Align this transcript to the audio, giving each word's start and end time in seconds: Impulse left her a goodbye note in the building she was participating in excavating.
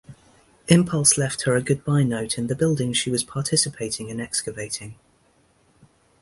Impulse 0.67 1.15
left 1.15 1.43
her 1.43 1.55
a 1.55 1.61
goodbye 1.61 2.01
note 2.01 2.39
in 2.39 2.47
the 2.47 2.55
building 2.55 2.91
she 2.91 3.11
was 3.11 3.23
participating 3.23 4.09
in 4.09 4.19
excavating. 4.19 4.95